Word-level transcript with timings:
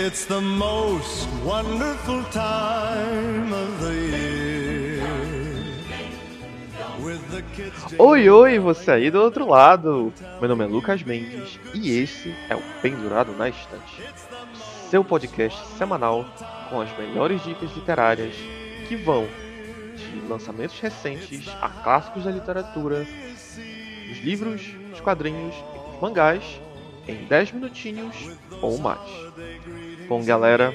It's 0.00 0.26
the 0.26 0.40
most 0.40 1.26
wonderful 1.44 2.22
time 2.30 3.52
of 3.52 3.84
the 3.84 3.94
year. 3.94 5.02
Oi, 7.98 8.30
oi, 8.30 8.58
você 8.60 8.92
aí 8.92 9.10
do 9.10 9.20
outro 9.20 9.48
lado. 9.48 10.12
Meu 10.40 10.48
nome 10.50 10.64
é 10.64 10.68
Lucas 10.68 11.02
Mendes 11.02 11.58
e 11.74 11.98
esse 11.98 12.32
é 12.48 12.54
o 12.54 12.62
Pendurado 12.80 13.32
na 13.32 13.48
Estante. 13.48 14.04
Seu 14.88 15.02
podcast 15.02 15.66
semanal 15.76 16.24
com 16.70 16.80
as 16.80 16.96
melhores 16.96 17.42
dicas 17.42 17.72
literárias 17.72 18.36
que 18.86 18.94
vão 18.94 19.26
de 19.96 20.20
lançamentos 20.28 20.78
recentes 20.78 21.48
a 21.60 21.70
clássicos 21.70 22.22
da 22.22 22.30
literatura, 22.30 23.04
os 24.12 24.18
livros, 24.22 24.62
os 24.92 25.00
quadrinhos 25.00 25.56
e 25.56 25.96
os 25.96 26.00
mangás 26.00 26.60
em 27.08 27.24
10 27.24 27.52
minutinhos 27.52 28.14
ou 28.60 28.78
mais. 28.78 29.00
Bom, 30.08 30.24
galera, 30.24 30.74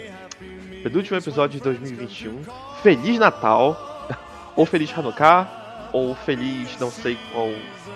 penúltimo 0.84 1.18
episódio 1.18 1.58
de 1.58 1.64
2021. 1.64 2.44
Feliz 2.84 3.18
Natal! 3.18 3.76
Ou 4.56 4.64
Feliz 4.64 4.96
Hanukkah, 4.96 5.90
ou 5.92 6.14
Feliz, 6.14 6.78
não 6.80 6.92
sei 6.92 7.18
qual 7.32 7.48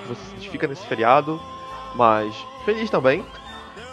você 0.07 0.19
se 0.19 0.31
identifica 0.31 0.67
nesse 0.67 0.83
feriado, 0.87 1.39
mas 1.93 2.33
feliz 2.65 2.89
também. 2.89 3.23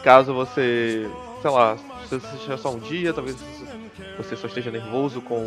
Caso 0.02 0.32
você, 0.32 1.06
sei 1.42 1.50
lá, 1.50 1.76
se 1.76 2.18
você 2.18 2.38
seja 2.38 2.56
só 2.56 2.70
um 2.70 2.78
dia, 2.78 3.12
talvez 3.12 3.36
você 4.16 4.36
só 4.36 4.46
esteja 4.46 4.70
nervoso 4.70 5.20
com 5.20 5.46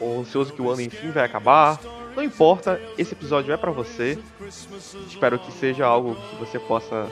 ou 0.00 0.20
ansioso 0.20 0.52
que 0.52 0.60
o 0.60 0.70
ano 0.70 0.80
enfim 0.80 1.12
vai 1.12 1.24
acabar. 1.24 1.78
Não 2.16 2.24
importa, 2.24 2.80
esse 2.98 3.14
episódio 3.14 3.52
é 3.52 3.56
pra 3.56 3.70
você. 3.70 4.18
Espero 5.06 5.38
que 5.38 5.52
seja 5.52 5.86
algo 5.86 6.16
que 6.16 6.36
você 6.36 6.58
possa 6.58 7.06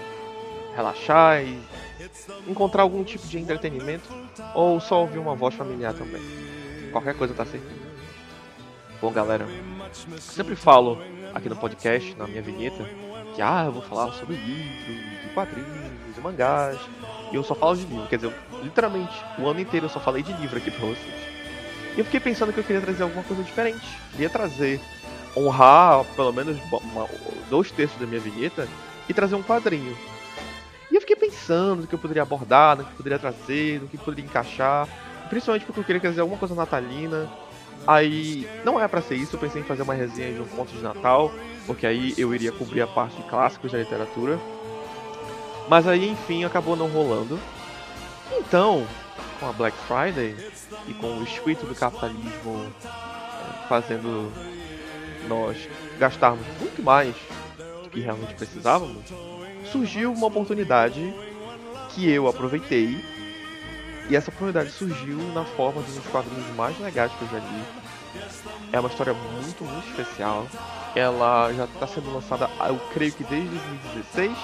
relaxar 0.75 1.43
e 1.43 1.61
encontrar 2.47 2.83
algum 2.83 3.03
tipo 3.05 3.27
de 3.27 3.39
entretenimento 3.39 4.09
ou 4.55 4.81
só 4.81 5.01
ouvir 5.01 5.19
uma 5.19 5.35
voz 5.35 5.55
familiar 5.55 5.95
também. 5.95 6.23
Qualquer 6.93 7.15
coisa 7.15 7.35
tá 7.35 7.45
servindo. 7.45 7.89
Bom, 9.01 9.13
galera, 9.13 9.47
sempre 10.19 10.57
falo 10.57 10.99
aqui 11.35 11.49
no 11.49 11.57
podcast, 11.57 12.15
na 12.17 12.27
minha 12.27 12.43
vinheta, 12.43 12.85
que 13.35 13.43
ah, 13.43 13.65
eu 13.67 13.73
vou 13.73 13.83
falar 13.83 14.13
sobre 14.13 14.37
livros, 14.37 15.23
de 15.23 15.29
quadrinhos, 15.35 16.15
de 16.15 16.21
mangás, 16.21 16.79
e 17.31 17.37
eu 17.37 17.45
só 17.45 17.55
falo 17.55 17.77
de 17.77 17.85
livro, 17.85 18.09
quer 18.09 18.17
dizer, 18.17 18.35
literalmente, 18.63 19.15
o 19.39 19.47
ano 19.47 19.61
inteiro 19.61 19.87
eu 19.87 19.91
só 19.91 20.01
falei 20.01 20.23
de 20.23 20.33
livro 20.33 20.59
aqui 20.59 20.71
pra 20.71 20.81
vocês. 20.81 21.29
E 21.97 22.01
eu 22.01 22.05
fiquei 22.05 22.21
pensando 22.21 22.53
que 22.53 22.59
eu 22.59 22.65
queria 22.65 22.81
trazer 22.81 23.03
alguma 23.03 23.23
coisa 23.25 23.43
diferente. 23.43 23.87
Queria 24.13 24.31
trazer, 24.31 24.81
honrar 25.37 26.05
pelo 26.17 26.33
menos 26.33 26.57
uma, 26.73 27.09
dois 27.51 27.71
terços 27.71 27.99
da 27.99 28.07
minha 28.07 28.21
vinheta 28.21 28.69
e 29.09 29.15
trazer 29.15 29.35
um 29.35 29.43
quadrinho. 29.43 29.97
Eu 31.49 31.57
pensando 31.57 31.81
no 31.81 31.87
que 31.87 31.95
eu 31.95 31.99
poderia 31.99 32.23
abordar, 32.23 32.77
no 32.77 32.85
que 32.85 32.91
eu 32.91 32.97
poderia 32.97 33.19
trazer, 33.19 33.81
no 33.81 33.89
que 33.89 33.97
poderia 33.97 34.25
encaixar. 34.25 34.87
Principalmente 35.31 35.65
porque 35.65 35.81
eu 35.81 35.85
queria 35.85 36.01
trazer 36.01 36.21
alguma 36.21 36.39
coisa 36.39 36.55
natalina. 36.55 37.29
Aí, 37.87 38.47
não 38.65 38.79
é 38.79 38.87
para 38.87 39.01
ser 39.01 39.15
isso, 39.15 39.37
eu 39.37 39.41
pensei 39.41 39.63
em 39.63 39.65
fazer 39.65 39.83
uma 39.83 39.95
resenha 39.95 40.35
de 40.35 40.41
um 40.41 40.47
conto 40.47 40.73
de 40.73 40.83
Natal, 40.83 41.33
porque 41.67 41.87
aí 41.87 42.13
eu 42.19 42.35
iria 42.35 42.53
cobrir 42.53 42.83
a 42.83 42.87
parte 42.87 43.17
de 43.17 43.23
clássicos 43.23 43.73
da 43.73 43.79
literatura. 43.79 44.39
Mas 45.69 45.87
aí, 45.87 46.11
enfim, 46.11 46.45
acabou 46.45 46.77
não 46.77 46.89
rolando. 46.89 47.39
Então, 48.39 48.87
com 49.41 49.49
a 49.49 49.53
Black 49.53 49.77
Friday 49.87 50.37
e 50.87 50.93
com 50.95 51.19
o 51.19 51.23
espírito 51.23 51.65
do 51.65 51.75
capitalismo 51.75 52.67
é, 52.85 53.69
fazendo 53.69 54.31
nós 55.27 55.57
gastarmos 55.99 56.47
muito 56.61 56.83
mais 56.83 57.15
do 57.85 57.89
que 57.89 58.01
realmente 58.01 58.35
precisávamos, 58.35 59.05
surgiu 59.71 60.13
uma 60.13 60.27
oportunidade 60.27 61.15
que 61.89 62.11
eu 62.11 62.29
aproveitei. 62.29 63.05
E 64.09 64.17
essa 64.17 64.31
oportunidade 64.31 64.71
surgiu 64.71 65.19
na 65.35 65.45
forma 65.45 65.83
de 65.83 65.91
um 65.91 65.95
dos 65.97 66.07
quadrinhos 66.07 66.47
mais 66.57 66.79
legais 66.81 67.13
que 67.13 67.23
eu 67.23 67.29
já 67.29 67.39
li. 67.39 67.65
É 68.73 68.81
uma 68.81 68.89
história 68.89 69.13
muito, 69.13 69.65
muito 69.65 69.89
especial. 69.89 70.47
Ela 70.95 71.53
já 71.53 71.65
está 71.65 71.87
sendo 71.87 72.13
lançada, 72.13 72.49
eu 72.67 72.79
creio 72.93 73.13
que 73.13 73.25
desde 73.25 73.49
2016. 73.49 74.37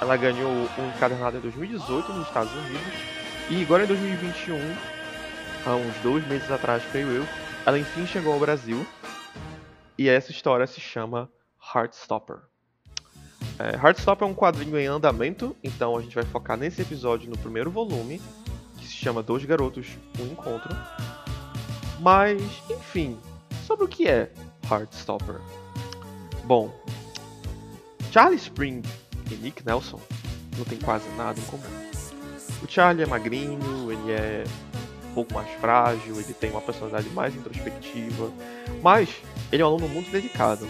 Ela 0.00 0.16
ganhou 0.16 0.50
um 0.50 0.88
encadernado 0.94 1.38
em 1.38 1.40
2018 1.40 2.12
nos 2.12 2.26
Estados 2.26 2.52
Unidos. 2.52 2.92
E 3.48 3.62
agora 3.62 3.84
em 3.84 3.86
2021, 3.86 4.56
há 5.64 5.74
uns 5.74 5.94
dois 6.02 6.26
meses 6.26 6.50
atrás, 6.50 6.82
creio 6.90 7.08
eu, 7.08 7.26
ela 7.64 7.78
enfim 7.78 8.06
chegou 8.06 8.32
ao 8.32 8.40
Brasil. 8.40 8.84
E 9.96 10.08
essa 10.08 10.30
história 10.30 10.66
se 10.66 10.80
chama 10.80 11.30
Heartstopper. 11.74 12.40
É, 13.58 13.74
Heartstopper 13.74 14.26
é 14.26 14.30
um 14.30 14.34
quadrinho 14.34 14.78
em 14.78 14.86
andamento, 14.86 15.56
então 15.64 15.96
a 15.96 16.02
gente 16.02 16.14
vai 16.14 16.24
focar 16.24 16.56
nesse 16.56 16.82
episódio 16.82 17.30
no 17.30 17.38
primeiro 17.38 17.70
volume, 17.70 18.20
que 18.78 18.86
se 18.86 18.92
chama 18.92 19.22
Dois 19.22 19.44
Garotos, 19.44 19.86
um 20.20 20.26
Encontro. 20.26 20.74
Mas, 22.00 22.42
enfim, 22.70 23.18
sobre 23.66 23.86
o 23.86 23.88
que 23.88 24.06
é 24.06 24.30
Heartstopper? 24.70 25.40
Bom, 26.44 26.70
Charlie 28.12 28.38
Spring 28.38 28.82
e 29.30 29.34
Nick 29.36 29.64
Nelson 29.66 30.00
não 30.56 30.64
tem 30.64 30.78
quase 30.78 31.08
nada 31.16 31.38
em 31.40 31.44
comum. 31.44 31.62
O 32.62 32.68
Charlie 32.68 33.04
é 33.04 33.06
magrinho, 33.06 33.90
ele 33.90 34.12
é 34.12 34.44
um 35.10 35.14
pouco 35.14 35.34
mais 35.34 35.48
frágil, 35.60 36.14
ele 36.20 36.34
tem 36.34 36.50
uma 36.50 36.60
personalidade 36.60 37.08
mais 37.10 37.34
introspectiva, 37.34 38.30
mas 38.82 39.08
ele 39.50 39.62
é 39.62 39.64
um 39.64 39.68
aluno 39.68 39.88
muito 39.88 40.10
dedicado. 40.10 40.66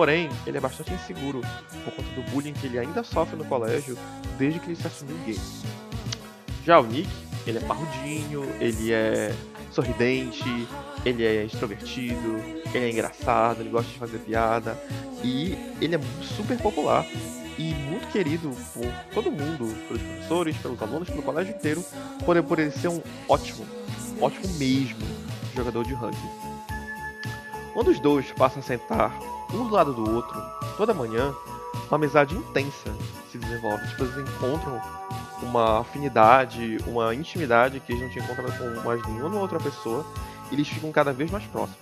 Porém, 0.00 0.30
ele 0.46 0.56
é 0.56 0.60
bastante 0.62 0.94
inseguro 0.94 1.42
por 1.84 1.92
conta 1.92 2.10
do 2.12 2.22
bullying 2.30 2.54
que 2.54 2.66
ele 2.66 2.78
ainda 2.78 3.04
sofre 3.04 3.36
no 3.36 3.44
colégio 3.44 3.98
desde 4.38 4.58
que 4.58 4.68
ele 4.68 4.76
se 4.76 4.86
assumiu 4.86 5.14
gay. 5.26 5.38
Já 6.64 6.80
o 6.80 6.86
Nick, 6.86 7.10
ele 7.46 7.58
é 7.58 7.60
parrudinho, 7.60 8.50
ele 8.58 8.94
é 8.94 9.30
sorridente, 9.70 10.66
ele 11.04 11.22
é 11.22 11.44
extrovertido, 11.44 12.38
ele 12.72 12.86
é 12.86 12.90
engraçado, 12.90 13.60
ele 13.60 13.68
gosta 13.68 13.92
de 13.92 13.98
fazer 13.98 14.16
piada 14.20 14.74
e 15.22 15.52
ele 15.82 15.96
é 15.96 16.00
super 16.22 16.56
popular 16.56 17.04
e 17.58 17.74
muito 17.74 18.08
querido 18.08 18.56
por 18.72 18.90
todo 19.12 19.30
mundo, 19.30 19.66
pelos 19.86 20.02
professores, 20.02 20.56
pelos 20.56 20.80
alunos, 20.80 21.10
pelo 21.10 21.22
colégio 21.22 21.54
inteiro, 21.54 21.84
por, 22.24 22.42
por 22.42 22.58
ele 22.58 22.70
ser 22.70 22.88
um 22.88 23.02
ótimo, 23.28 23.66
ótimo 24.18 24.48
mesmo 24.54 25.06
jogador 25.54 25.84
de 25.84 25.92
rugby. 25.92 26.16
Quando 27.74 27.88
os 27.88 28.00
dois 28.00 28.32
passam 28.32 28.60
a 28.60 28.62
sentar 28.62 29.39
um 29.52 29.68
do 29.68 29.74
lado 29.74 29.92
do 29.92 30.14
outro 30.14 30.40
toda 30.76 30.94
manhã, 30.94 31.34
uma 31.88 31.96
amizade 31.96 32.36
intensa 32.36 32.94
se 33.30 33.38
desenvolve. 33.38 33.86
Tipo, 33.88 34.04
eles 34.04 34.16
encontram 34.16 34.80
uma 35.42 35.80
afinidade, 35.80 36.78
uma 36.86 37.14
intimidade 37.14 37.80
que 37.80 37.92
eles 37.92 38.02
não 38.02 38.10
tinham 38.10 38.24
encontrado 38.24 38.56
com 38.58 38.80
mais 38.82 39.04
nenhuma 39.06 39.40
outra 39.40 39.58
pessoa, 39.58 40.04
e 40.50 40.54
eles 40.54 40.68
ficam 40.68 40.92
cada 40.92 41.12
vez 41.12 41.30
mais 41.30 41.44
próximos. 41.44 41.78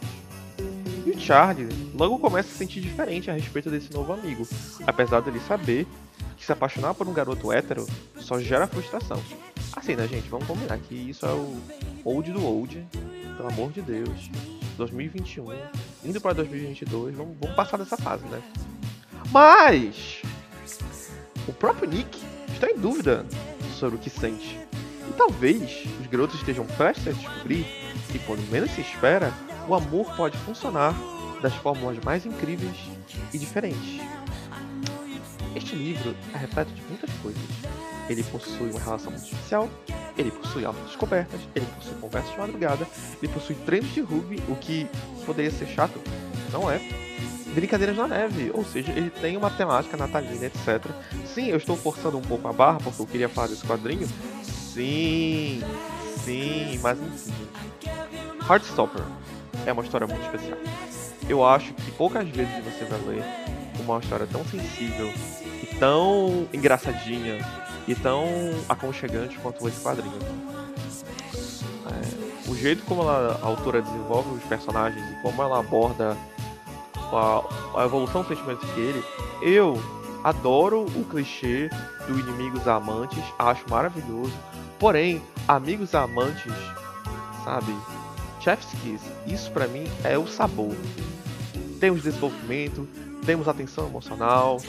E 1.06 1.10
o 1.10 1.18
Charlie 1.18 1.68
logo 1.94 2.18
começa 2.18 2.48
a 2.48 2.52
se 2.52 2.58
sentir 2.58 2.80
diferente 2.80 3.30
a 3.30 3.34
respeito 3.34 3.70
desse 3.70 3.92
novo 3.92 4.12
amigo, 4.12 4.46
apesar 4.86 5.20
dele 5.20 5.40
saber 5.40 5.86
que 6.36 6.44
se 6.44 6.52
apaixonar 6.52 6.94
por 6.94 7.08
um 7.08 7.12
garoto 7.12 7.52
hétero 7.52 7.86
só 8.18 8.38
gera 8.38 8.66
frustração. 8.66 9.20
Assim, 9.74 9.94
né, 9.94 10.06
gente? 10.06 10.28
Vamos 10.28 10.46
combinar 10.46 10.78
que 10.78 10.94
isso 10.94 11.24
é 11.24 11.30
o 11.30 11.56
old 12.04 12.32
do 12.32 12.44
old, 12.44 12.86
pelo 13.36 13.48
amor 13.48 13.72
de 13.72 13.82
Deus. 13.82 14.30
2021, 14.76 15.50
indo 16.04 16.20
para 16.20 16.32
2022, 16.34 17.14
vamos, 17.14 17.36
vamos 17.40 17.56
passar 17.56 17.76
dessa 17.76 17.96
fase, 17.96 18.24
né? 18.26 18.42
Mas 19.30 20.22
o 21.46 21.52
próprio 21.52 21.88
Nick 21.88 22.20
está 22.52 22.70
em 22.70 22.78
dúvida 22.78 23.26
sobre 23.78 23.96
o 23.96 23.98
que 23.98 24.10
sente. 24.10 24.58
E 25.08 25.12
talvez 25.16 25.84
os 26.00 26.06
garotos 26.06 26.36
estejam 26.36 26.66
prestes 26.66 27.08
a 27.08 27.12
descobrir 27.12 27.64
que 28.10 28.18
quando 28.20 28.48
menos 28.50 28.70
se 28.70 28.80
espera, 28.80 29.32
o 29.66 29.74
amor 29.74 30.14
pode 30.16 30.36
funcionar 30.38 30.94
das 31.42 31.54
formas 31.54 31.98
mais 32.04 32.26
incríveis 32.26 32.76
e 33.32 33.38
diferentes. 33.38 34.00
Este 35.54 35.74
livro 35.74 36.14
é 36.34 36.38
repleto 36.38 36.72
de 36.72 36.82
muitas 36.82 37.10
coisas. 37.22 37.42
Ele 38.08 38.22
possui 38.24 38.70
uma 38.70 38.80
relação 38.80 39.10
muito 39.10 39.24
especial, 39.24 39.68
ele 40.18 40.32
possui 40.32 40.64
autodescobertas, 40.64 41.40
ele 41.54 41.66
possui 41.66 41.94
conversas 41.94 42.32
de 42.32 42.38
madrugada, 42.38 42.86
ele 43.22 43.32
possui 43.32 43.54
treinos 43.54 43.94
de 43.94 44.00
rugby, 44.00 44.42
o 44.48 44.56
que 44.56 44.86
poderia 45.24 45.50
ser 45.50 45.66
chato, 45.68 46.00
não 46.52 46.70
é. 46.70 46.80
Brincadeiras 47.54 47.96
na 47.96 48.06
neve, 48.06 48.50
ou 48.52 48.64
seja, 48.64 48.92
ele 48.92 49.10
tem 49.10 49.36
uma 49.36 49.50
temática 49.50 49.96
natalina, 49.96 50.46
etc. 50.46 50.84
Sim, 51.24 51.46
eu 51.46 51.56
estou 51.56 51.76
forçando 51.76 52.18
um 52.18 52.22
pouco 52.22 52.46
a 52.46 52.52
barra 52.52 52.78
porque 52.78 53.00
eu 53.00 53.06
queria 53.06 53.28
falar 53.28 53.46
desse 53.46 53.64
quadrinho. 53.64 54.06
Sim, 54.42 55.62
sim, 56.24 56.78
mas 56.82 56.98
enfim. 57.00 57.48
Heartstopper 58.48 59.02
é 59.66 59.72
uma 59.72 59.82
história 59.82 60.06
muito 60.06 60.22
especial. 60.24 60.58
Eu 61.28 61.44
acho 61.44 61.72
que 61.74 61.90
poucas 61.92 62.28
vezes 62.28 62.52
você 62.64 62.84
vai 62.84 63.00
ler 63.00 63.24
uma 63.80 63.98
história 63.98 64.26
tão 64.26 64.44
sensível 64.44 65.12
e 65.62 65.66
tão 65.78 66.48
engraçadinha 66.52 67.38
e 67.88 67.94
tão 67.94 68.28
aconchegante 68.68 69.38
quanto 69.38 69.66
esse 69.66 69.80
quadrinho. 69.82 70.18
É, 71.86 72.50
o 72.50 72.54
jeito 72.54 72.84
como 72.84 73.02
ela, 73.02 73.40
a 73.42 73.46
autora 73.46 73.80
desenvolve 73.80 74.36
os 74.36 74.44
personagens 74.44 75.02
e 75.10 75.22
como 75.22 75.42
ela 75.42 75.58
aborda 75.58 76.14
a, 76.94 77.80
a 77.80 77.84
evolução 77.86 78.20
dos 78.22 78.28
sentimentos 78.28 78.68
dele, 78.70 79.02
eu 79.40 79.82
adoro 80.22 80.82
o 80.82 81.04
clichê 81.04 81.70
do 82.06 82.18
inimigos 82.18 82.68
amantes, 82.68 83.24
acho 83.38 83.64
maravilhoso. 83.70 84.34
Porém, 84.78 85.22
amigos 85.48 85.94
amantes, 85.94 86.52
sabe? 87.44 87.74
Chef's 88.40 88.70
Kiss, 88.82 89.04
isso 89.26 89.50
pra 89.50 89.66
mim 89.66 89.90
é 90.04 90.18
o 90.18 90.26
sabor. 90.26 90.76
Temos 91.80 92.02
desenvolvimento, 92.02 92.86
temos 93.24 93.48
atenção 93.48 93.86
emocional. 93.86 94.60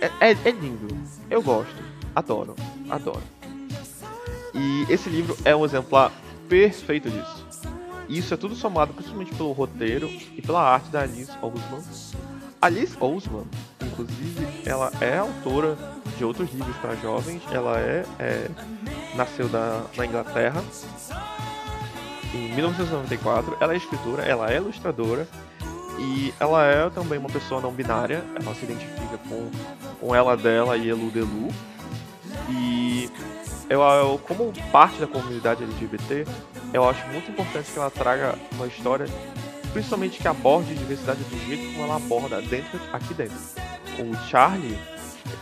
É, 0.00 0.06
é, 0.20 0.30
é 0.44 0.50
lindo. 0.50 0.88
Eu 1.30 1.40
gosto. 1.40 1.83
Adoro. 2.14 2.54
Adoro. 2.88 3.22
E 4.54 4.86
esse 4.88 5.08
livro 5.08 5.36
é 5.44 5.54
um 5.54 5.64
exemplar 5.64 6.12
perfeito 6.48 7.10
disso. 7.10 7.44
Isso 8.08 8.34
é 8.34 8.36
tudo 8.36 8.54
somado 8.54 8.92
principalmente 8.92 9.34
pelo 9.34 9.52
roteiro 9.52 10.08
e 10.08 10.42
pela 10.42 10.62
arte 10.62 10.90
da 10.90 11.00
Alice 11.02 11.32
Ousman. 11.40 11.82
Alice 12.60 12.96
Ousman, 13.00 13.44
inclusive, 13.82 14.46
ela 14.64 14.92
é 15.00 15.18
autora 15.18 15.76
de 16.16 16.24
outros 16.24 16.52
livros 16.52 16.76
para 16.76 16.94
jovens. 16.96 17.42
Ela 17.50 17.78
é, 17.78 18.04
é 18.18 18.50
nasceu 19.16 19.48
da, 19.48 19.84
na 19.96 20.06
Inglaterra 20.06 20.62
em 22.34 22.54
1994. 22.54 23.56
Ela 23.60 23.74
é 23.74 23.76
escritora, 23.76 24.22
ela 24.22 24.52
é 24.52 24.56
ilustradora 24.56 25.26
e 25.98 26.32
ela 26.38 26.64
é 26.64 26.90
também 26.90 27.18
uma 27.18 27.28
pessoa 27.28 27.60
não 27.60 27.72
binária. 27.72 28.22
Ela 28.40 28.54
se 28.54 28.64
identifica 28.64 29.18
com, 29.28 29.50
com 30.00 30.14
ela 30.14 30.36
dela 30.36 30.76
e 30.76 30.88
Elu 30.88 31.10
Delu. 31.10 31.48
E 32.48 33.10
eu, 33.68 33.80
eu, 33.80 34.20
como 34.26 34.52
parte 34.70 35.00
da 35.00 35.06
comunidade 35.06 35.62
LGBT, 35.62 36.26
eu 36.72 36.88
acho 36.88 37.06
muito 37.08 37.30
importante 37.30 37.70
que 37.70 37.78
ela 37.78 37.90
traga 37.90 38.34
uma 38.52 38.66
história, 38.66 39.06
principalmente 39.72 40.20
que 40.20 40.28
aborde 40.28 40.74
diversidade 40.74 41.22
do 41.24 41.46
jeito 41.46 41.72
como 41.72 41.84
ela 41.84 41.96
aborda 41.96 42.40
dentro, 42.42 42.78
aqui 42.92 43.14
dentro. 43.14 43.36
O 43.98 44.28
Charlie, 44.28 44.78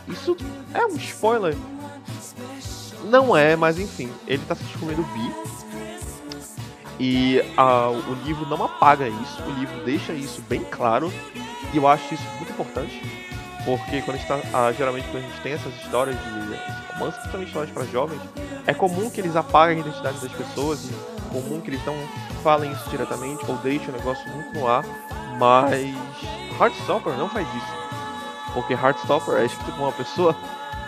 isso 0.08 0.37
é 0.75 0.87
um 0.87 0.96
spoiler. 0.96 1.56
Não 3.05 3.37
é, 3.37 3.56
mas 3.56 3.78
enfim, 3.78 4.10
ele 4.26 4.44
tá 4.46 4.55
se 4.55 4.62
descobrindo 4.64 5.02
bi. 5.02 5.52
E 7.00 7.40
uh, 7.58 8.10
o 8.10 8.14
livro 8.25 8.46
não 8.46 8.62
apaga 8.64 9.08
isso, 9.08 9.43
o 9.43 9.50
livro 9.58 9.84
deixa 9.84 10.12
isso 10.12 10.40
bem 10.43 10.62
claro. 10.70 11.12
E 11.72 11.76
eu 11.76 11.88
acho 11.88 12.14
isso 12.14 12.22
muito 12.38 12.52
importante. 12.52 13.31
Porque 13.64 14.02
quando 14.02 14.16
a 14.16 14.18
gente 14.18 14.26
tá, 14.26 14.36
uh, 14.36 14.74
geralmente 14.76 15.06
quando 15.08 15.24
a 15.24 15.28
gente 15.28 15.40
tem 15.40 15.52
essas 15.52 15.72
histórias 15.76 16.16
de 16.16 16.30
romance, 16.92 17.18
principalmente 17.18 17.48
histórias 17.48 17.72
para 17.72 17.84
jovens, 17.84 18.20
é 18.66 18.74
comum 18.74 19.08
que 19.08 19.20
eles 19.20 19.36
apaguem 19.36 19.78
a 19.78 19.80
identidade 19.80 20.18
das 20.18 20.32
pessoas, 20.32 20.90
é 20.90 21.32
comum 21.32 21.60
que 21.60 21.70
eles 21.70 21.84
não 21.86 21.94
falem 22.42 22.72
isso 22.72 22.90
diretamente 22.90 23.44
ou 23.48 23.56
deixem 23.58 23.88
o 23.88 23.92
negócio 23.92 24.28
muito 24.30 24.58
no 24.58 24.66
ar, 24.66 24.84
mas 25.38 25.94
Heartstopper 26.60 27.14
não 27.14 27.28
faz 27.28 27.46
isso. 27.48 27.82
Porque 28.52 28.74
Heartstopper 28.74 29.36
é 29.36 29.46
escrito 29.46 29.72
por 29.72 29.80
uma 29.80 29.92
pessoa 29.92 30.36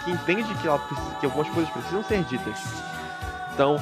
que 0.05 0.11
entende 0.11 0.53
que, 0.57 0.67
ela, 0.67 0.79
que 1.21 1.27
algumas 1.27 1.49
coisas 1.51 1.73
precisam 1.73 2.03
ser 2.05 2.23
ditas. 2.25 2.59
Então, 3.53 3.77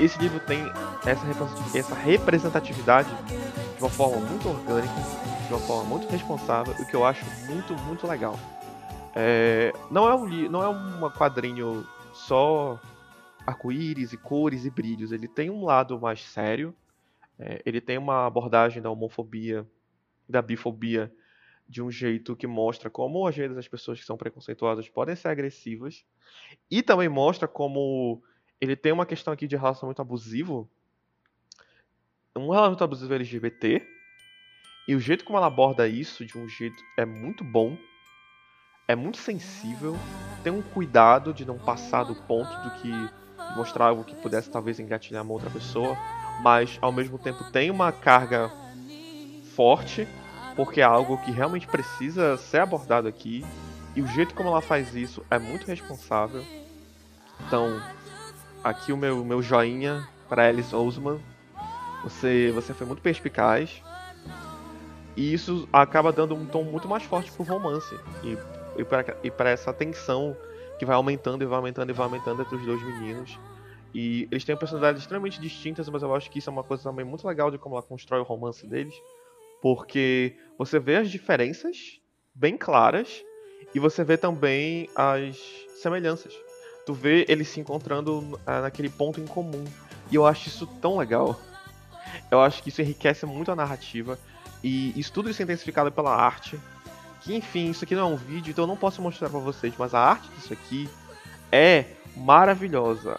esse 0.00 0.18
livro 0.18 0.40
tem 0.40 0.72
essa 1.04 1.94
representatividade 1.94 3.08
de 3.26 3.82
uma 3.82 3.90
forma 3.90 4.16
muito 4.16 4.48
orgânica, 4.48 4.94
de 5.52 5.56
uma 5.56 5.66
forma 5.66 5.84
muito 5.84 6.08
responsável, 6.08 6.72
o 6.80 6.86
que 6.86 6.96
eu 6.96 7.04
acho 7.04 7.26
muito, 7.44 7.74
muito 7.82 8.06
legal. 8.06 8.38
É, 9.14 9.70
não 9.90 10.08
é 10.08 10.14
um 10.14 10.26
não 10.48 10.62
é 10.62 10.68
um 10.68 11.10
quadrinho 11.10 11.86
só 12.14 12.80
arco-íris 13.46 14.14
e 14.14 14.16
cores 14.16 14.64
e 14.64 14.70
brilhos. 14.70 15.12
Ele 15.12 15.28
tem 15.28 15.50
um 15.50 15.62
lado 15.62 16.00
mais 16.00 16.22
sério. 16.24 16.74
É, 17.38 17.60
ele 17.66 17.82
tem 17.82 17.98
uma 17.98 18.26
abordagem 18.26 18.80
da 18.80 18.88
homofobia, 18.88 19.66
da 20.26 20.40
bifobia, 20.40 21.12
de 21.68 21.82
um 21.82 21.90
jeito 21.90 22.34
que 22.34 22.46
mostra 22.46 22.88
como 22.88 23.26
às 23.26 23.36
vezes 23.36 23.58
as 23.58 23.68
pessoas 23.68 24.00
que 24.00 24.06
são 24.06 24.16
preconceituosas 24.16 24.88
podem 24.88 25.14
ser 25.14 25.28
agressivas. 25.28 26.02
E 26.70 26.82
também 26.82 27.10
mostra 27.10 27.46
como 27.46 28.22
ele 28.58 28.74
tem 28.74 28.90
uma 28.90 29.04
questão 29.04 29.34
aqui 29.34 29.46
de 29.46 29.56
relacionamento 29.56 30.00
abusivo. 30.00 30.66
Um 32.34 32.48
relacionamento 32.48 32.84
abusivo 32.84 33.12
LGBT. 33.12 33.86
E 34.86 34.94
o 34.94 35.00
jeito 35.00 35.24
como 35.24 35.38
ela 35.38 35.46
aborda 35.46 35.86
isso 35.86 36.24
de 36.24 36.36
um 36.36 36.48
jeito 36.48 36.82
é 36.96 37.04
muito 37.04 37.44
bom 37.44 37.78
é 38.92 38.96
muito 38.96 39.18
sensível, 39.18 39.96
tem 40.42 40.52
um 40.52 40.62
cuidado 40.62 41.32
de 41.32 41.44
não 41.44 41.58
passar 41.58 42.04
do 42.04 42.14
ponto 42.14 42.50
do 42.62 42.70
que 42.72 42.92
mostrar 43.56 43.86
algo 43.86 44.04
que 44.04 44.14
pudesse 44.16 44.50
talvez 44.50 44.78
engatilhar 44.80 45.22
uma 45.22 45.32
outra 45.32 45.50
pessoa, 45.50 45.96
mas 46.42 46.78
ao 46.80 46.92
mesmo 46.92 47.18
tempo 47.18 47.44
tem 47.50 47.70
uma 47.70 47.92
carga 47.92 48.50
forte, 49.54 50.06
porque 50.56 50.80
é 50.80 50.84
algo 50.84 51.18
que 51.18 51.30
realmente 51.30 51.66
precisa 51.66 52.36
ser 52.36 52.58
abordado 52.58 53.08
aqui, 53.08 53.44
e 53.94 54.02
o 54.02 54.06
jeito 54.06 54.34
como 54.34 54.48
ela 54.48 54.60
faz 54.60 54.94
isso 54.94 55.24
é 55.30 55.38
muito 55.38 55.66
responsável. 55.66 56.44
Então, 57.46 57.80
aqui 58.64 58.92
o 58.92 58.96
meu, 58.96 59.24
meu 59.24 59.42
joinha 59.42 60.06
para 60.28 60.48
Alice 60.48 60.74
Ousman. 60.74 61.20
Você, 62.02 62.50
você 62.52 62.72
foi 62.72 62.86
muito 62.86 63.02
perspicaz. 63.02 63.82
E 65.16 65.32
isso 65.32 65.68
acaba 65.72 66.12
dando 66.12 66.34
um 66.34 66.46
tom 66.46 66.64
muito 66.64 66.88
mais 66.88 67.02
forte 67.02 67.30
pro 67.32 67.44
romance. 67.44 67.94
E 68.24 68.36
e 69.22 69.30
para 69.30 69.50
essa 69.50 69.72
tensão 69.72 70.36
que 70.78 70.84
vai 70.84 70.96
aumentando 70.96 71.42
e 71.42 71.46
vai 71.46 71.56
aumentando 71.56 71.90
e 71.90 71.92
vai 71.92 72.06
aumentando 72.06 72.42
entre 72.42 72.56
os 72.56 72.64
dois 72.64 72.82
meninos. 72.82 73.38
E 73.94 74.26
eles 74.30 74.44
têm 74.44 74.56
personalidades 74.56 75.02
extremamente 75.02 75.40
distintas, 75.40 75.88
mas 75.88 76.02
eu 76.02 76.14
acho 76.14 76.30
que 76.30 76.38
isso 76.38 76.48
é 76.48 76.52
uma 76.52 76.64
coisa 76.64 76.82
também 76.82 77.04
muito 77.04 77.26
legal 77.26 77.50
de 77.50 77.58
como 77.58 77.74
ela 77.74 77.82
constrói 77.82 78.20
o 78.20 78.24
romance 78.24 78.66
deles. 78.66 78.94
Porque 79.60 80.36
você 80.58 80.78
vê 80.78 80.96
as 80.96 81.10
diferenças 81.10 82.00
bem 82.34 82.56
claras 82.56 83.22
e 83.74 83.78
você 83.78 84.02
vê 84.02 84.16
também 84.16 84.88
as 84.96 85.36
semelhanças. 85.76 86.34
Tu 86.86 86.94
vê 86.94 87.26
eles 87.28 87.48
se 87.48 87.60
encontrando 87.60 88.40
ah, 88.46 88.62
naquele 88.62 88.88
ponto 88.88 89.20
em 89.20 89.26
comum. 89.26 89.64
E 90.10 90.14
eu 90.14 90.26
acho 90.26 90.48
isso 90.48 90.66
tão 90.80 90.96
legal. 90.96 91.38
Eu 92.30 92.40
acho 92.40 92.62
que 92.62 92.70
isso 92.70 92.80
enriquece 92.80 93.24
muito 93.26 93.52
a 93.52 93.56
narrativa. 93.56 94.18
E 94.62 94.98
isso 94.98 95.12
tudo 95.12 95.30
isso 95.30 95.42
é 95.42 95.44
intensificado 95.44 95.90
pela 95.90 96.14
arte. 96.14 96.58
Que 97.22 97.34
enfim, 97.34 97.70
isso 97.70 97.84
aqui 97.84 97.94
não 97.94 98.02
é 98.02 98.14
um 98.14 98.16
vídeo, 98.16 98.50
então 98.50 98.64
eu 98.64 98.68
não 98.68 98.76
posso 98.76 99.00
mostrar 99.00 99.28
para 99.28 99.38
vocês, 99.38 99.74
mas 99.78 99.94
a 99.94 100.00
arte 100.00 100.28
disso 100.30 100.52
aqui 100.52 100.88
é 101.50 101.84
maravilhosa. 102.16 103.18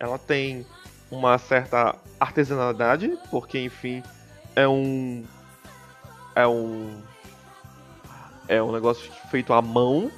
Ela 0.00 0.18
tem 0.18 0.66
uma 1.10 1.36
certa 1.38 1.94
artesanalidade, 2.18 3.18
porque 3.30 3.60
enfim, 3.60 4.02
é 4.56 4.66
um 4.66 5.24
é 6.34 6.46
um 6.46 7.02
é 8.48 8.62
um 8.62 8.72
negócio 8.72 9.10
feito 9.30 9.52
à 9.52 9.60
mão. 9.60 10.10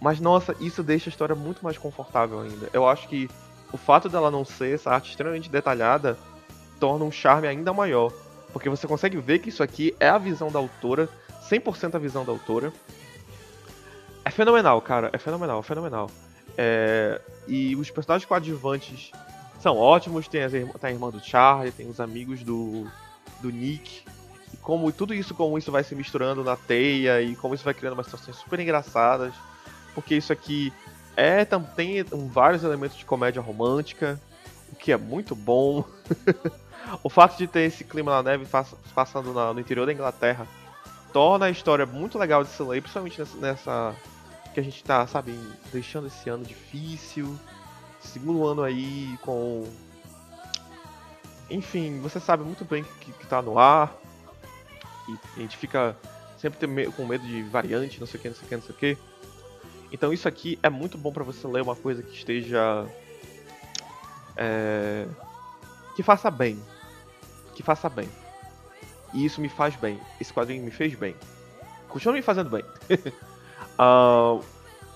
Mas 0.00 0.20
nossa, 0.20 0.54
isso 0.60 0.82
deixa 0.82 1.08
a 1.08 1.12
história 1.12 1.34
muito 1.34 1.62
mais 1.62 1.76
confortável 1.76 2.40
ainda. 2.40 2.70
Eu 2.72 2.88
acho 2.88 3.08
que 3.08 3.28
o 3.72 3.76
fato 3.76 4.08
dela 4.08 4.30
não 4.30 4.44
ser 4.44 4.74
essa 4.74 4.90
arte 4.90 5.10
extremamente 5.10 5.50
detalhada 5.50 6.16
torna 6.78 7.04
um 7.04 7.10
charme 7.10 7.48
ainda 7.48 7.72
maior, 7.72 8.12
porque 8.52 8.68
você 8.68 8.86
consegue 8.86 9.16
ver 9.18 9.38
que 9.40 9.48
isso 9.48 9.62
aqui 9.62 9.94
é 10.00 10.08
a 10.08 10.18
visão 10.18 10.50
da 10.50 10.58
autora 10.58 11.08
100% 11.48 11.94
a 11.94 11.98
visão 11.98 12.24
da 12.24 12.32
autora. 12.32 12.72
É 14.24 14.30
fenomenal, 14.30 14.80
cara. 14.82 15.10
É 15.12 15.18
fenomenal, 15.18 15.60
é 15.60 15.62
fenomenal. 15.62 16.10
É... 16.56 17.20
E 17.46 17.74
os 17.76 17.90
personagens 17.90 18.28
coadjuvantes 18.28 19.10
são 19.60 19.76
ótimos. 19.76 20.28
Tem, 20.28 20.48
tem 20.48 20.70
a 20.82 20.90
irmã 20.90 21.10
do 21.10 21.20
Charlie, 21.20 21.72
tem 21.72 21.88
os 21.88 22.00
amigos 22.00 22.42
do, 22.42 22.86
do 23.40 23.50
Nick. 23.50 24.04
E 24.52 24.56
como 24.58 24.92
tudo 24.92 25.14
isso, 25.14 25.34
como 25.34 25.56
isso 25.56 25.72
vai 25.72 25.82
se 25.82 25.94
misturando 25.94 26.44
na 26.44 26.56
teia 26.56 27.22
e 27.22 27.34
como 27.36 27.54
isso 27.54 27.64
vai 27.64 27.74
criando 27.74 27.94
umas 27.94 28.06
situações 28.06 28.36
super 28.36 28.60
engraçadas. 28.60 29.32
Porque 29.94 30.14
isso 30.14 30.32
aqui 30.32 30.72
é 31.16 31.44
tem 31.74 32.04
vários 32.30 32.62
elementos 32.62 32.96
de 32.96 33.04
comédia 33.04 33.42
romântica, 33.42 34.20
o 34.70 34.76
que 34.76 34.92
é 34.92 34.96
muito 34.96 35.34
bom. 35.34 35.82
o 37.02 37.08
fato 37.08 37.36
de 37.36 37.46
ter 37.46 37.62
esse 37.62 37.84
clima 37.84 38.10
na 38.10 38.22
neve 38.22 38.46
passando 38.94 39.32
no 39.32 39.60
interior 39.60 39.86
da 39.86 39.92
Inglaterra 39.92 40.46
torna 41.12 41.46
a 41.46 41.50
história 41.50 41.86
muito 41.86 42.18
legal 42.18 42.44
de 42.44 42.50
se 42.50 42.62
ler, 42.62 42.80
principalmente 42.80 43.18
nessa, 43.18 43.36
nessa, 43.38 43.96
que 44.52 44.60
a 44.60 44.62
gente 44.62 44.82
tá, 44.84 45.06
sabe, 45.06 45.38
deixando 45.72 46.06
esse 46.06 46.28
ano 46.28 46.44
difícil, 46.44 47.36
segundo 48.00 48.46
ano 48.46 48.62
aí 48.62 49.18
com 49.22 49.64
enfim, 51.50 52.00
você 52.00 52.20
sabe 52.20 52.44
muito 52.44 52.64
bem 52.64 52.84
que, 53.00 53.12
que 53.12 53.26
tá 53.26 53.40
no 53.40 53.58
ar. 53.58 53.96
E 55.08 55.18
a 55.36 55.40
gente 55.40 55.56
fica 55.56 55.96
sempre 56.36 56.90
com 56.92 57.06
medo 57.06 57.26
de 57.26 57.42
variante, 57.44 57.98
não 57.98 58.06
sei 58.06 58.18
o 58.18 58.22
que, 58.22 58.28
não 58.28 58.36
sei 58.36 58.44
o 58.44 58.48
que, 58.48 58.56
não 58.56 58.62
sei 58.62 58.74
o 58.74 58.78
que. 58.78 58.98
Então 59.90 60.12
isso 60.12 60.28
aqui 60.28 60.58
é 60.62 60.68
muito 60.68 60.98
bom 60.98 61.10
para 61.10 61.24
você 61.24 61.46
ler 61.46 61.62
uma 61.62 61.74
coisa 61.74 62.02
que 62.02 62.14
esteja. 62.14 62.86
É, 64.36 65.06
que 65.96 66.02
faça 66.02 66.30
bem. 66.30 66.62
Que 67.58 67.62
faça 67.64 67.88
bem. 67.88 68.08
E 69.12 69.24
isso 69.24 69.40
me 69.40 69.48
faz 69.48 69.74
bem. 69.74 69.98
Esse 70.20 70.32
quadrinho 70.32 70.62
me 70.62 70.70
fez 70.70 70.94
bem. 70.94 71.16
Continua 71.88 72.14
me 72.14 72.22
fazendo 72.22 72.48
bem. 72.48 72.62
uh, 73.76 74.40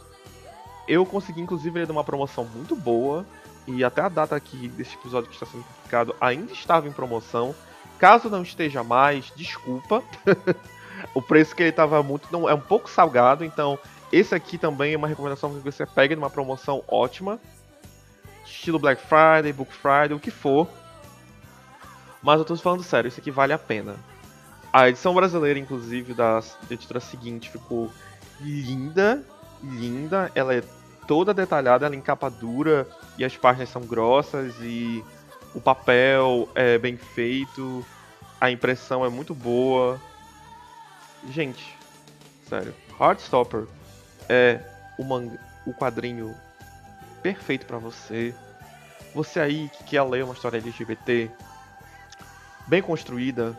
eu 0.87 1.05
consegui, 1.05 1.41
inclusive, 1.41 1.77
ler 1.77 1.91
uma 1.91 2.05
promoção 2.05 2.45
muito 2.45 2.77
boa. 2.77 3.27
E 3.67 3.83
até 3.83 4.01
a 4.01 4.09
data 4.09 4.37
aqui 4.37 4.69
desse 4.69 4.95
episódio 4.95 5.29
que 5.29 5.35
está 5.35 5.45
sendo 5.45 5.65
publicado 5.65 6.15
ainda 6.21 6.53
estava 6.53 6.87
em 6.87 6.93
promoção. 6.93 7.53
Caso 7.99 8.31
não 8.31 8.43
esteja 8.43 8.85
mais, 8.85 9.33
desculpa. 9.35 10.01
o 11.13 11.21
preço 11.21 11.57
que 11.57 11.65
ele 11.65 11.71
estava 11.71 12.01
muito 12.01 12.29
não 12.31 12.49
é 12.49 12.55
um 12.55 12.61
pouco 12.61 12.89
salgado, 12.89 13.45
então 13.45 13.77
esse 14.13 14.37
aqui 14.37 14.57
também 14.57 14.95
é 14.95 14.97
uma 14.97 15.09
recomendação 15.09 15.53
que 15.53 15.59
você 15.59 15.85
pegue 15.85 16.15
numa 16.15 16.31
promoção 16.31 16.85
ótima. 16.87 17.41
estilo 18.45 18.79
Black 18.79 19.03
Friday, 19.03 19.53
Book 19.53 19.75
Friday, 19.75 20.13
o 20.13 20.21
que 20.21 20.31
for. 20.31 20.69
Mas 22.23 22.39
eu 22.39 22.45
tô 22.45 22.57
falando 22.57 22.83
sério, 22.83 23.09
isso 23.09 23.21
aqui 23.21 23.31
vale 23.31 23.53
a 23.53 23.59
pena. 23.59 23.97
A 24.73 24.89
edição 24.89 25.15
brasileira, 25.15 25.59
inclusive, 25.59 26.15
da 26.15 26.41
editora 26.71 27.01
seguinte 27.01 27.51
ficou 27.51 27.91
linda, 28.41 29.23
linda. 29.63 30.31
Ela 30.35 30.55
é 30.55 30.63
toda 31.07 31.35
detalhada, 31.35 31.85
ela 31.85 31.95
é 31.95 31.99
em 31.99 32.01
capa 32.01 32.31
dura 32.31 32.89
e 33.19 33.25
as 33.25 33.37
páginas 33.37 33.69
são 33.69 33.83
grossas 33.83 34.55
e 34.61 35.05
o 35.55 35.61
papel 35.61 36.49
é 36.55 36.79
bem 36.79 36.97
feito, 36.97 37.85
a 38.41 38.51
impressão 38.51 39.05
é 39.05 39.09
muito 39.09 39.35
boa. 39.35 40.01
Gente, 41.29 41.77
sério, 42.49 42.75
Heartstopper 42.99 43.67
é 44.29 44.61
o, 44.99 45.05
manga, 45.05 45.39
o 45.67 45.75
quadrinho 45.75 46.35
perfeito 47.23 47.67
para 47.67 47.79
você. 47.79 48.35
Você 49.15 49.39
aí 49.39 49.69
que 49.69 49.85
quer 49.85 50.03
ler 50.03 50.25
uma 50.25 50.33
história 50.33 50.57
LGBT 50.57 51.31
bem 52.67 52.83
construída, 52.83 53.59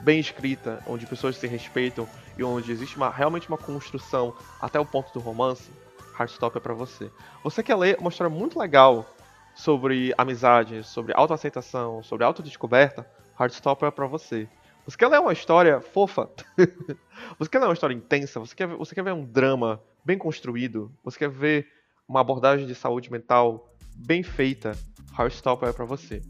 bem 0.00 0.18
escrita, 0.18 0.82
onde 0.86 1.06
pessoas 1.06 1.36
se 1.36 1.46
respeitam 1.46 2.08
e 2.36 2.42
onde 2.42 2.72
existe 2.72 2.96
uma, 2.96 3.10
realmente 3.10 3.48
uma 3.48 3.58
construção 3.58 4.34
até 4.60 4.78
o 4.78 4.86
ponto 4.86 5.12
do 5.12 5.20
romance, 5.20 5.70
Heartstopper 6.18 6.60
é 6.60 6.62
para 6.62 6.74
você. 6.74 7.10
Você 7.42 7.62
quer 7.62 7.76
ler 7.76 7.96
uma 7.98 8.10
história 8.10 8.30
muito 8.30 8.58
legal 8.58 9.06
sobre 9.54 10.14
amizade, 10.16 10.82
sobre 10.84 11.12
autoaceitação, 11.14 12.02
sobre 12.02 12.24
autodescoberta, 12.24 13.06
Heartstopper 13.38 13.88
é 13.88 13.90
para 13.90 14.06
você. 14.06 14.48
Você 14.84 14.96
quer 14.96 15.08
ler 15.08 15.20
uma 15.20 15.32
história 15.32 15.80
fofa? 15.80 16.28
você 17.38 17.48
quer 17.50 17.60
ler 17.60 17.66
uma 17.66 17.72
história 17.72 17.94
intensa? 17.94 18.40
Você 18.40 18.54
quer, 18.54 18.66
você 18.66 18.94
quer 18.94 19.04
ver 19.04 19.12
um 19.12 19.24
drama 19.24 19.80
bem 20.04 20.18
construído? 20.18 20.92
Você 21.04 21.18
quer 21.18 21.30
ver 21.30 21.68
uma 22.08 22.20
abordagem 22.20 22.66
de 22.66 22.74
saúde 22.74 23.10
mental 23.10 23.72
bem 23.94 24.22
feita? 24.22 24.72
Heartstopper 25.16 25.68
é 25.68 25.72
para 25.72 25.84
você. 25.84 26.20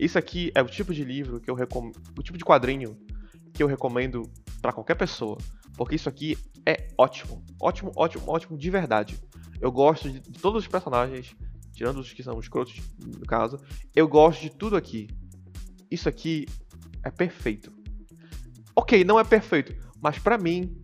Isso 0.00 0.18
aqui 0.18 0.50
é 0.54 0.62
o 0.62 0.66
tipo 0.66 0.94
de 0.94 1.04
livro 1.04 1.38
que 1.38 1.50
eu 1.50 1.54
recomendo, 1.54 2.00
o 2.16 2.22
tipo 2.22 2.38
de 2.38 2.44
quadrinho 2.44 2.96
que 3.52 3.62
eu 3.62 3.66
recomendo 3.66 4.22
para 4.62 4.72
qualquer 4.72 4.94
pessoa, 4.94 5.36
porque 5.76 5.94
isso 5.94 6.08
aqui 6.08 6.38
é 6.64 6.88
ótimo, 6.96 7.44
ótimo, 7.60 7.92
ótimo, 7.94 8.24
ótimo 8.26 8.56
de 8.56 8.70
verdade. 8.70 9.20
Eu 9.60 9.70
gosto 9.70 10.10
de, 10.10 10.20
de 10.20 10.38
todos 10.40 10.62
os 10.62 10.66
personagens, 10.66 11.36
tirando 11.74 11.98
os 11.98 12.14
que 12.14 12.22
são 12.22 12.34
os 12.38 12.46
escrotos 12.46 12.80
no 12.98 13.26
caso, 13.26 13.60
eu 13.94 14.08
gosto 14.08 14.40
de 14.40 14.48
tudo 14.48 14.74
aqui. 14.74 15.06
Isso 15.90 16.08
aqui 16.08 16.46
é 17.04 17.10
perfeito. 17.10 17.70
Ok, 18.74 19.04
não 19.04 19.20
é 19.20 19.24
perfeito, 19.24 19.76
mas 20.00 20.18
para 20.18 20.38
mim, 20.38 20.74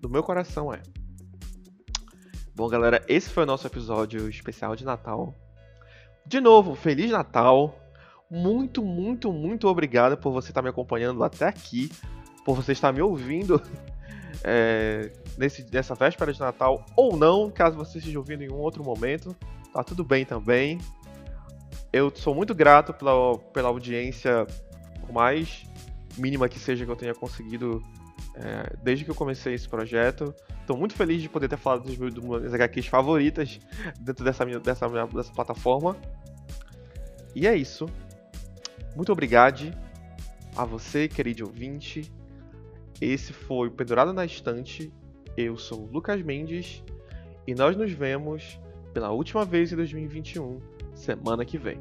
do 0.00 0.08
meu 0.08 0.22
coração 0.22 0.72
é. 0.72 0.82
Bom, 2.54 2.66
galera, 2.66 3.04
esse 3.06 3.28
foi 3.28 3.42
o 3.42 3.46
nosso 3.46 3.66
episódio 3.66 4.26
especial 4.26 4.74
de 4.74 4.86
Natal. 4.86 5.38
De 6.26 6.40
novo, 6.40 6.74
Feliz 6.74 7.10
Natal! 7.10 7.78
Muito, 8.30 8.82
muito, 8.84 9.32
muito 9.32 9.68
obrigado 9.68 10.16
por 10.16 10.32
você 10.32 10.50
estar 10.50 10.60
me 10.60 10.68
acompanhando 10.68 11.24
até 11.24 11.46
aqui, 11.46 11.90
por 12.44 12.54
você 12.54 12.72
estar 12.72 12.92
me 12.92 13.00
ouvindo 13.00 13.60
é, 14.44 15.10
nesse, 15.36 15.66
nessa 15.72 15.94
véspera 15.94 16.32
de 16.32 16.38
Natal 16.38 16.84
ou 16.94 17.16
não, 17.16 17.50
caso 17.50 17.76
você 17.76 17.98
esteja 17.98 18.18
ouvindo 18.18 18.42
em 18.42 18.50
um 18.50 18.58
outro 18.58 18.84
momento, 18.84 19.34
tá 19.72 19.82
tudo 19.82 20.04
bem 20.04 20.26
também. 20.26 20.78
Eu 21.90 22.14
sou 22.14 22.34
muito 22.34 22.54
grato 22.54 22.92
pela, 22.92 23.38
pela 23.38 23.68
audiência, 23.70 24.46
por 25.00 25.10
mais 25.10 25.64
mínima 26.18 26.48
que 26.48 26.58
seja 26.58 26.84
que 26.84 26.90
eu 26.90 26.96
tenha 26.96 27.14
conseguido 27.14 27.82
é, 28.34 28.76
desde 28.82 29.04
que 29.04 29.10
eu 29.10 29.14
comecei 29.14 29.54
esse 29.54 29.68
projeto. 29.68 30.34
Estou 30.60 30.76
muito 30.76 30.94
feliz 30.94 31.22
de 31.22 31.30
poder 31.30 31.48
ter 31.48 31.56
falado 31.56 31.84
das 31.84 31.96
minhas 31.96 32.52
HQs 32.52 32.88
favoritas 32.88 33.58
dentro 34.00 34.22
dessa, 34.22 34.44
dessa, 34.44 34.86
dessa 34.86 35.32
plataforma. 35.32 35.96
E 37.34 37.46
é 37.46 37.56
isso. 37.56 37.88
Muito 38.98 39.12
obrigado 39.12 39.72
a 40.56 40.64
você, 40.64 41.06
querido 41.06 41.46
ouvinte. 41.46 42.10
Esse 43.00 43.32
foi 43.32 43.68
o 43.68 43.70
Pendurado 43.70 44.12
na 44.12 44.24
Estante. 44.24 44.92
Eu 45.36 45.56
sou 45.56 45.84
o 45.84 45.86
Lucas 45.86 46.20
Mendes 46.20 46.82
e 47.46 47.54
nós 47.54 47.76
nos 47.76 47.92
vemos 47.92 48.58
pela 48.92 49.12
última 49.12 49.44
vez 49.44 49.70
em 49.70 49.76
2021, 49.76 50.60
semana 50.96 51.44
que 51.44 51.56
vem. 51.56 51.78